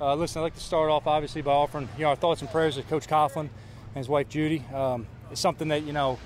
[0.00, 2.50] Uh, listen, I'd like to start off obviously by offering you know our thoughts and
[2.50, 4.64] prayers to Coach Coughlin and his wife Judy.
[4.72, 6.18] Um, it's something that you know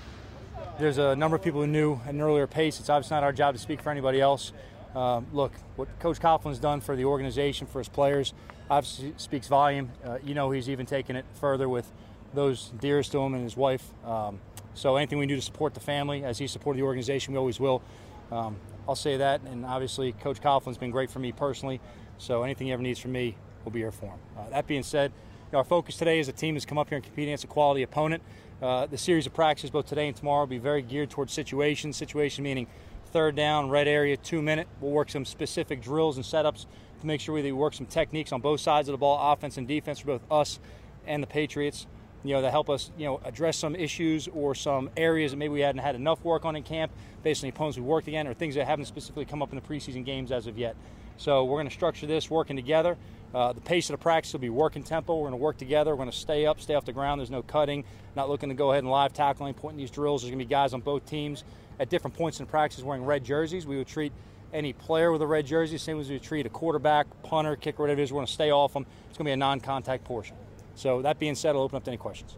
[0.78, 2.79] there's a number of people who knew at an earlier pace.
[2.79, 4.52] It's obviously not our job to speak for anybody else.
[4.95, 8.32] Um, look, what Coach Coughlin's done for the organization, for his players,
[8.71, 9.91] obviously speaks volume.
[10.04, 11.91] Uh, you know, he's even taken it further with
[12.32, 13.93] those dearest to him and his wife.
[14.06, 14.38] Um,
[14.75, 17.59] so anything we do to support the family, as he supported the organization, we always
[17.59, 17.82] will.
[18.30, 18.56] Um,
[18.88, 21.80] I'll say that, and obviously, Coach Coughlin's been great for me personally.
[22.18, 24.18] So anything he ever needs from me, we'll be here for him.
[24.36, 25.12] Uh, that being said,
[25.52, 27.82] our focus today as a team is come up here and competing against a quality
[27.82, 28.22] opponent.
[28.61, 31.96] Uh, the series of practices, both today and tomorrow, will be very geared towards situations.
[31.96, 32.66] Situation meaning
[33.06, 34.66] third down, red area, two minute.
[34.80, 36.66] We'll work some specific drills and setups
[37.01, 39.69] to make sure we work some techniques on both sides of the ball, offense and
[39.69, 40.59] defense, for both us
[41.06, 41.87] and the Patriots.
[42.24, 45.52] You know, to help us, you know, address some issues or some areas that maybe
[45.52, 46.91] we hadn't had enough work on in camp
[47.23, 49.56] based on the opponents we worked against or things that haven't specifically come up in
[49.56, 50.74] the preseason games as of yet.
[51.19, 52.97] So we're going to structure this working together.
[53.34, 55.16] Uh, the pace of the practice will be working tempo.
[55.16, 55.91] We're going to work together.
[55.91, 57.20] We're going to stay up, stay off the ground.
[57.20, 57.84] There's no cutting.
[58.16, 60.22] Not looking to go ahead and live tackling, pointing these drills.
[60.22, 61.44] There's going to be guys on both teams
[61.78, 63.66] at different points in practice wearing red jerseys.
[63.66, 64.12] We would treat
[64.53, 68.00] any player with a red jersey, same as we treat a quarterback, punter, kicker, whatever
[68.00, 68.12] it is.
[68.12, 68.86] We're going to stay off them.
[69.09, 70.36] It's going to be a non-contact portion.
[70.75, 72.36] So that being said, I'll open up to any questions.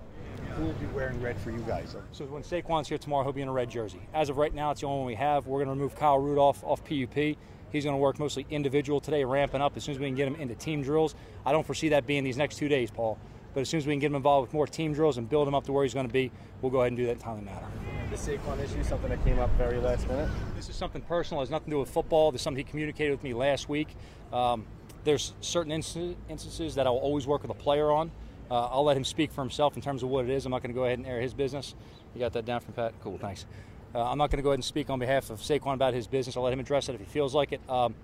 [0.56, 1.97] Who will be wearing red for you guys?
[2.12, 4.01] So when Saquon's here tomorrow, he'll be in a red jersey.
[4.15, 5.47] As of right now, it's the only one we have.
[5.47, 7.37] We're going to remove Kyle Rudolph off PUP.
[7.70, 10.28] He's going to work mostly individual today, ramping up as soon as we can get
[10.28, 11.15] him into team drills.
[11.45, 13.19] I don't foresee that being these next two days, Paul.
[13.55, 15.48] But as soon as we can get him involved with more team drills and build
[15.48, 17.19] him up to where he's going to be, we'll go ahead and do that in
[17.19, 17.67] timely manner.
[18.11, 20.28] The Saquon issue, something that came up very last minute.
[20.55, 21.41] This is something personal.
[21.41, 22.31] It has nothing to do with football.
[22.31, 23.89] This is something he communicated with me last week.
[24.33, 24.67] Um,
[25.05, 28.12] there's certain instances that I will always work with a player on.
[28.51, 30.47] Uh, I'll let him speak for himself in terms of what it is.
[30.47, 31.75] I'm not going to go ahead and air his business.
[32.15, 32.95] You got that down from Pat?
[33.03, 33.47] Cool, thanks.
[33.95, 36.07] Uh, I'm not going to go ahead and speak on behalf of Saquon about his
[36.07, 36.37] business.
[36.37, 37.61] I'll let him address it if he feels like it.
[37.69, 37.95] Um,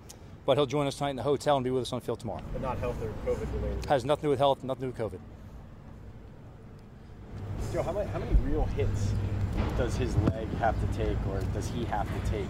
[0.45, 2.19] but he'll join us tonight in the hotel and be with us on the field
[2.19, 2.41] tomorrow.
[2.51, 3.85] But not health or COVID related.
[3.85, 5.19] Has nothing to do with health, nothing to do with COVID.
[7.71, 9.13] Joe, how many, how many real hits
[9.77, 12.47] does his leg have to take, or does he have to take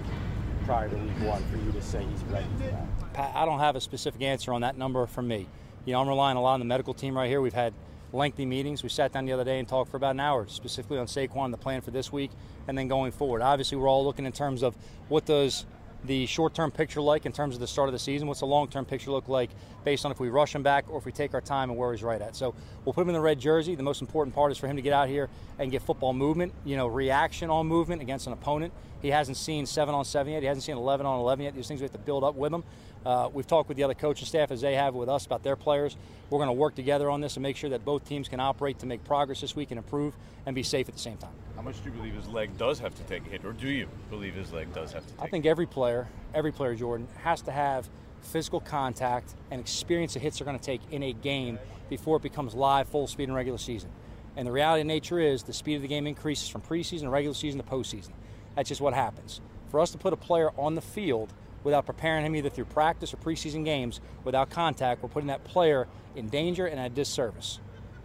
[0.65, 3.13] prior to week one for you to say he's ready for that?
[3.13, 5.47] Pat, I don't have a specific answer on that number from me.
[5.85, 7.41] You know, I'm relying a lot on the medical team right here.
[7.41, 7.73] We've had
[8.13, 8.83] lengthy meetings.
[8.83, 11.51] We sat down the other day and talked for about an hour, specifically on Saquon,
[11.51, 12.31] the plan for this week,
[12.67, 13.41] and then going forward.
[13.41, 14.77] Obviously, we're all looking in terms of
[15.09, 15.65] what does
[16.05, 18.27] the short-term picture like in terms of the start of the season?
[18.27, 19.49] What's the long-term picture look like
[19.83, 21.91] based on if we rush him back or if we take our time and where
[21.91, 22.35] he's right at?
[22.35, 23.75] So we'll put him in the red jersey.
[23.75, 25.29] The most important part is for him to get out here
[25.59, 28.73] and get football movement, you know, reaction on movement against an opponent.
[29.01, 30.41] He hasn't seen seven on seven yet.
[30.41, 31.55] He hasn't seen 11 on 11 yet.
[31.55, 32.63] These things we have to build up with him.
[33.05, 35.55] Uh, we've talked with the other coaching staff as they have with us about their
[35.55, 35.97] players.
[36.29, 38.79] We're going to work together on this and make sure that both teams can operate
[38.79, 40.15] to make progress this week and improve
[40.45, 41.33] and be safe at the same time.
[41.55, 43.67] How much do you believe his leg does have to take a hit, or do
[43.67, 47.07] you believe his leg does have to take I think every player, every player, Jordan,
[47.23, 47.89] has to have
[48.21, 51.59] physical contact and experience the hits they're going to take in a game
[51.89, 53.89] before it becomes live, full speed in regular season.
[54.35, 57.09] And the reality of nature is the speed of the game increases from preseason, to
[57.09, 58.11] regular season to postseason.
[58.55, 59.41] That's just what happens.
[59.69, 63.13] For us to put a player on the field without preparing him either through practice
[63.13, 67.59] or preseason games without contact, we're putting that player in danger and at disservice.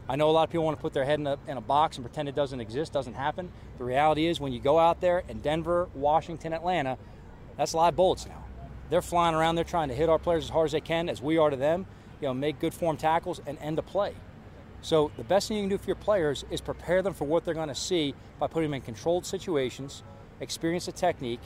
[0.08, 1.60] I know a lot of people want to put their head in a, in a
[1.60, 3.50] box and pretend it doesn't exist, doesn't happen.
[3.76, 6.96] The reality is, when you go out there in Denver, Washington, Atlanta,
[7.58, 8.44] that's live bullets now.
[8.88, 11.20] They're flying around, they're trying to hit our players as hard as they can, as
[11.20, 11.84] we are to them,
[12.22, 14.14] you know, make good form tackles and end the play.
[14.80, 17.44] So the best thing you can do for your players is prepare them for what
[17.44, 20.02] they're going to see by putting them in controlled situations,
[20.40, 21.40] experience the technique,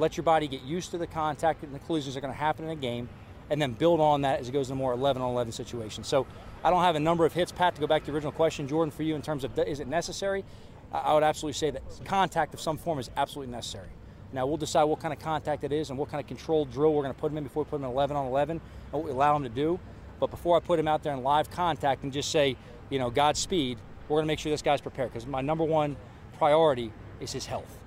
[0.00, 2.64] let your body get used to the contact and the collisions are going to happen
[2.64, 3.08] in a game,
[3.50, 6.06] and then build on that as it goes into more 11 on 11 situations.
[6.06, 6.26] So
[6.64, 8.66] I don't have a number of hits, Pat, to go back to the original question,
[8.66, 10.44] Jordan, for you in terms of is it necessary?
[10.92, 13.88] I would absolutely say that contact of some form is absolutely necessary.
[14.32, 16.94] Now we'll decide what kind of contact it is and what kind of controlled drill
[16.94, 18.92] we're going to put him in before we put him in 11 on 11 and
[18.92, 19.78] what we allow him to do.
[20.20, 22.56] But before I put him out there in live contact and just say,
[22.90, 23.78] you know, Godspeed,
[24.08, 25.96] we're going to make sure this guy's prepared because my number one
[26.38, 27.79] priority is his health.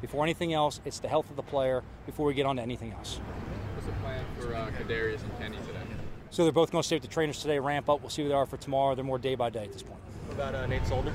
[0.00, 2.92] Before anything else, it's the health of the player before we get on to anything
[2.92, 3.20] else.
[3.74, 5.80] What's the plan for uh, Kadarius and Kenny today?
[6.30, 8.00] So they're both going to stay with the trainers today, ramp up.
[8.00, 8.94] We'll see who they are for tomorrow.
[8.94, 10.00] They're more day by day at this point.
[10.26, 11.12] What about uh, Nate Solder?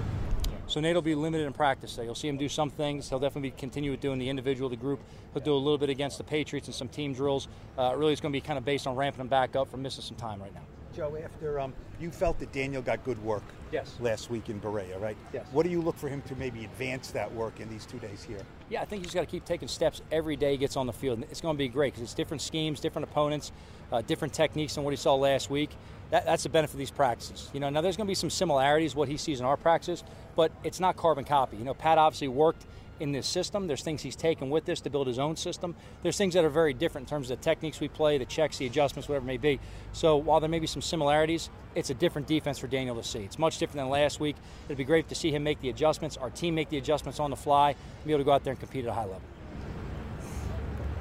[0.66, 2.06] So Nate will be limited in practice today.
[2.06, 3.10] You'll see him do some things.
[3.10, 5.02] He'll definitely continue with doing the individual, the group.
[5.34, 7.48] He'll do a little bit against the Patriots and some team drills.
[7.78, 9.82] Uh, really, it's going to be kind of based on ramping him back up from
[9.82, 10.62] missing some time right now.
[10.96, 13.96] Joe, after um, you felt that Daniel got good work yes.
[14.00, 15.18] last week in Berea, right?
[15.34, 15.46] Yes.
[15.52, 18.24] What do you look for him to maybe advance that work in these two days
[18.24, 18.42] here?
[18.70, 20.94] Yeah, I think he's got to keep taking steps every day he gets on the
[20.94, 21.24] field.
[21.32, 23.52] It's going to be great because it's different schemes, different opponents,
[23.92, 25.72] uh, different techniques than what he saw last week.
[26.12, 27.50] That, that's the benefit of these practices.
[27.54, 30.04] You know, now there's going to be some similarities what he sees in our practices,
[30.36, 31.58] but it's not carbon copy.
[31.58, 32.66] You know, Pat obviously worked
[33.00, 33.68] in this system.
[33.68, 35.76] There's things he's taken with this to build his own system.
[36.02, 38.58] There's things that are very different in terms of the techniques we play, the checks,
[38.58, 39.60] the adjustments, whatever it may be.
[39.92, 43.20] So while there may be some similarities, it's a different defense for Daniel to see.
[43.20, 44.36] It's much different than last week.
[44.68, 47.30] It'd be great to see him make the adjustments, our team make the adjustments on
[47.30, 49.22] the fly, and be able to go out there and compete at a high level.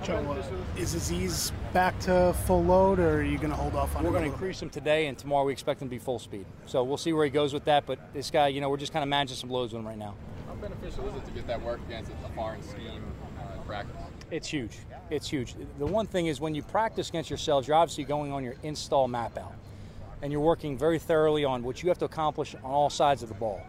[0.02, 3.94] Joe, uh, is Aziz back to full load, or are you going to hold off
[3.94, 6.18] on We're going to increase him today, and tomorrow we expect him to be full
[6.18, 6.44] speed.
[6.66, 7.86] So we'll see where he goes with that.
[7.86, 9.98] But this guy, you know, we're just kind of managing some loads with him right
[9.98, 10.16] now.
[10.62, 13.02] Beneficial is it to get that work against a foreign scheme
[13.36, 13.96] uh, practice?
[14.30, 14.78] It's huge.
[15.10, 15.56] It's huge.
[15.80, 19.08] The one thing is when you practice against yourselves, you're obviously going on your install
[19.08, 19.54] map out.
[20.22, 23.28] And you're working very thoroughly on what you have to accomplish on all sides of
[23.28, 23.60] the ball.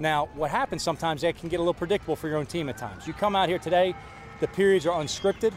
[0.00, 2.78] Now, what happens sometimes, that can get a little predictable for your own team at
[2.78, 3.06] times.
[3.06, 3.94] You come out here today,
[4.40, 5.52] the periods are unscripted.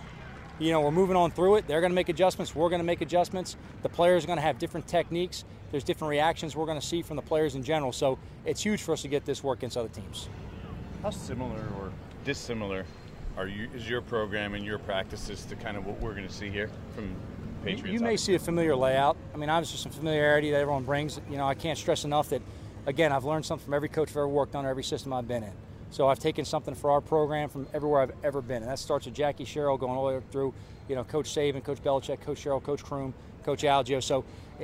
[0.59, 1.67] You know, we're moving on through it.
[1.67, 2.53] They're going to make adjustments.
[2.53, 3.55] We're going to make adjustments.
[3.81, 5.45] The players are going to have different techniques.
[5.71, 7.93] There's different reactions we're going to see from the players in general.
[7.93, 10.27] So it's huge for us to get this work against other teams.
[11.01, 11.91] How similar or
[12.25, 12.85] dissimilar
[13.35, 16.33] are you is your program and your practices to kind of what we're going to
[16.33, 17.15] see here from
[17.63, 17.91] Patriots?
[17.91, 19.17] You may see a familiar layout.
[19.33, 21.19] I mean, obviously some familiarity that everyone brings.
[21.27, 22.43] You know, I can't stress enough that,
[22.85, 25.41] again, I've learned something from every coach I've ever worked on, every system I've been
[25.41, 25.53] in.
[25.91, 29.05] So I've taken something for our program from everywhere I've ever been, and that starts
[29.05, 30.53] with Jackie Sherrill going all the way through,
[30.87, 34.01] you know, Coach Saban, Coach Belichick, Coach Sherrill, Coach Croom, Coach Algio.
[34.01, 34.23] So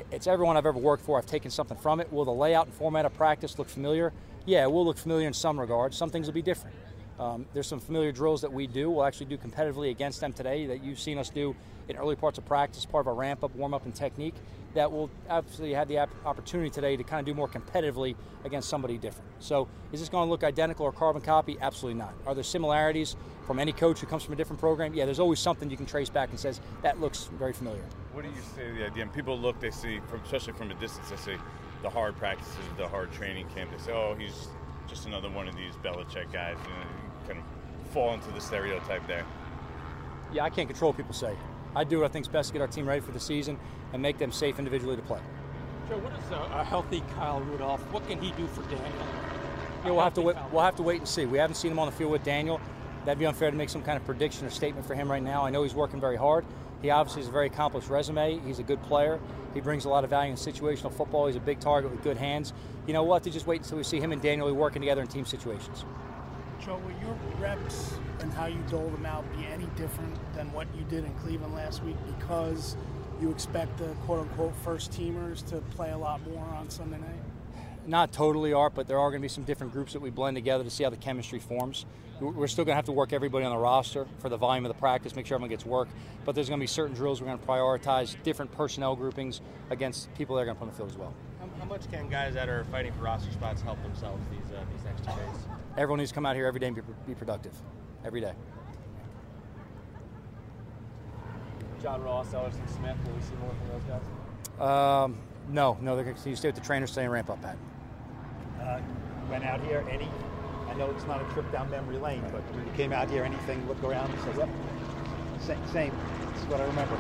[0.10, 1.18] it's everyone I've ever worked for.
[1.18, 2.12] I've taken something from it.
[2.14, 4.14] Will the layout and format of practice look familiar?
[4.46, 5.98] Yeah, it will look familiar in some regards.
[5.98, 6.76] Some things will be different.
[7.20, 8.90] Um, there's some familiar drills that we do.
[8.92, 11.56] We'll actually do competitively against them today that you've seen us do
[11.88, 14.36] in early parts of practice, part of our ramp up, warm up, and technique.
[14.74, 18.98] That we'll absolutely have the opportunity today to kind of do more competitively against somebody
[18.98, 19.28] different.
[19.40, 21.58] So, is this going to look identical or carbon copy?
[21.60, 22.14] Absolutely not.
[22.28, 23.16] Are there similarities
[23.48, 24.94] from any coach who comes from a different program?
[24.94, 27.84] Yeah, there's always something you can trace back and says that looks very familiar.
[28.14, 29.04] What do you say to the idea?
[29.04, 31.38] And people look, they see, from, especially from a distance, they see
[31.82, 33.72] the hard practices, the hard training camp.
[33.72, 34.50] They say, oh, he's
[34.88, 36.58] just another one of these Belichick guys.
[36.64, 39.26] You know, kind of fall into the stereotype there.
[40.34, 41.36] Yeah, I can't control what people say.
[41.76, 43.60] I do what I think is best to get our team ready for the season
[43.94, 45.20] and make them safe individually to play.
[45.88, 47.82] Joe, what is a, a healthy Kyle Rudolph?
[47.94, 48.82] What can he do for Daniel?
[49.86, 51.26] Yeah, we'll have to wait, we'll have to wait and see.
[51.26, 52.60] We haven't seen him on the field with Daniel.
[53.06, 55.46] That'd be unfair to make some kind of prediction or statement for him right now.
[55.46, 56.46] I know he's working very hard.
[56.82, 58.40] He obviously has a very accomplished resume.
[58.40, 59.20] He's a good player.
[59.54, 61.28] He brings a lot of value in situational football.
[61.28, 62.54] He's a big target with good hands.
[62.86, 65.02] You know, we'll have to just wait until we see him and Daniel working together
[65.02, 65.86] in team situations.
[66.66, 70.68] Joe, will your reps and how you dole them out be any different than what
[70.76, 72.76] you did in Cleveland last week because
[73.22, 77.22] you expect the quote unquote first teamers to play a lot more on Sunday night?
[77.86, 80.36] Not totally, Art, but there are going to be some different groups that we blend
[80.36, 81.86] together to see how the chemistry forms.
[82.20, 84.74] We're still going to have to work everybody on the roster for the volume of
[84.74, 85.88] the practice, make sure everyone gets work.
[86.26, 89.40] But there's going to be certain drills we're going to prioritize, different personnel groupings
[89.70, 91.14] against people that are going to put on the field as well.
[91.68, 94.64] How, how much can guys that are fighting for roster spots help themselves these uh,
[94.74, 95.48] these next two days?
[95.78, 97.52] Everyone needs to come out here every day and be, be productive,
[98.06, 98.32] every day.
[101.82, 105.04] John Ross, Elerson Smith, will we see more from those guys?
[105.06, 105.18] Um,
[105.50, 107.58] no, no, they're going to stay with the trainers, stay and ramp up, Pat.
[108.62, 108.80] Uh,
[109.30, 110.08] went out here, any,
[110.70, 113.24] I know it's not a trip down memory lane, but when you came out here,
[113.24, 114.50] anything, look around and say, yep,
[115.42, 115.94] same, same.
[116.34, 116.98] This is what I remember.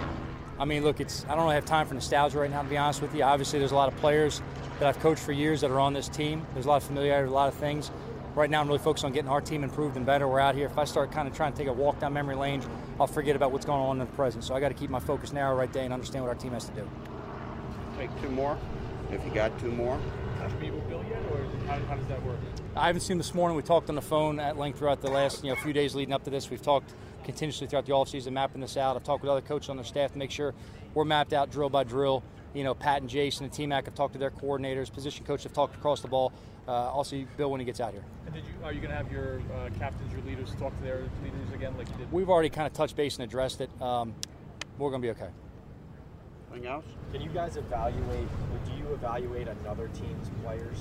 [0.60, 2.78] I mean, look, it's I don't really have time for nostalgia right now, to be
[2.78, 3.24] honest with you.
[3.24, 4.42] Obviously, there's a lot of players
[4.80, 6.46] that I've coached for years that are on this team.
[6.54, 7.92] There's a lot of familiarity with a lot of things.
[8.34, 10.28] Right now, I'm really focused on getting our team improved and better.
[10.28, 10.68] We're out here.
[10.68, 12.62] If I start kind of trying to take a walk down memory lane,
[13.00, 14.44] I'll forget about what's going on in the present.
[14.44, 16.54] So I got to keep my focus narrow right there and understand what our team
[16.54, 16.88] has to do.
[17.98, 18.58] Take two more.
[19.12, 20.00] If you got two more.
[21.48, 22.38] Have you meet with Bill yet, or how, how does that work?
[22.76, 23.56] I haven't seen this morning.
[23.56, 26.14] We talked on the phone at length throughout the last you know few days leading
[26.14, 26.50] up to this.
[26.50, 28.96] We've talked continuously throughout the offseason, mapping this out.
[28.96, 30.54] I've talked with other coaches on their staff to make sure
[30.94, 32.24] we're mapped out drill by drill.
[32.54, 34.92] You know, Pat and Jason and T-Mac have talked to their coordinators.
[34.92, 36.32] Position coach have talked across the ball.
[36.68, 38.04] Uh, also, Bill when he gets out here.
[38.26, 40.84] And did you are you going to have your uh, captains, your leaders, talk to
[40.84, 42.12] their leaders again, like you did?
[42.12, 43.70] We've already kind of touched base and addressed it.
[43.82, 44.14] Um,
[44.78, 45.30] we're going to be okay.
[46.52, 46.86] Anything else?
[47.12, 48.28] Can you guys evaluate?
[48.28, 50.78] Or do you evaluate another team's players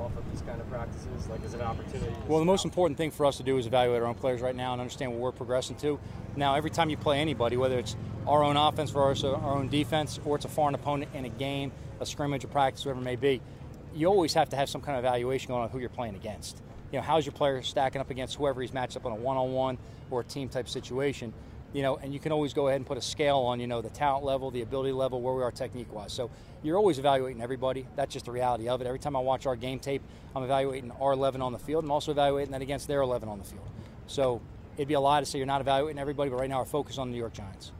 [0.00, 1.28] off of these kind of practices?
[1.28, 2.14] Like, is it an opportunity?
[2.26, 4.54] Well, the most important thing for us to do is evaluate our own players right
[4.54, 5.98] now and understand what we're progressing to.
[6.36, 10.20] Now, every time you play anybody, whether it's our own offense versus our own defense,
[10.24, 13.16] or it's a foreign opponent in a game, a scrimmage, a practice, whatever it may
[13.16, 13.40] be,
[13.94, 16.62] you always have to have some kind of evaluation going on who you're playing against.
[16.92, 19.78] You know, how's your player stacking up against whoever he's matched up on a one-on-one
[20.10, 21.32] or a team type situation?
[21.72, 23.82] You know, and you can always go ahead and put a scale on, you know,
[23.82, 26.12] the talent level, the ability level, where we are technique wise.
[26.12, 26.30] So
[26.62, 27.86] you're always evaluating everybody.
[27.94, 28.86] That's just the reality of it.
[28.86, 30.02] Every time I watch our game tape,
[30.34, 31.84] I'm evaluating our 11 on the field.
[31.84, 33.68] I'm also evaluating that against their 11 on the field.
[34.06, 34.40] So
[34.76, 36.96] it'd be a lie to say you're not evaluating everybody, but right now our focus
[36.96, 37.72] on the New York Giants.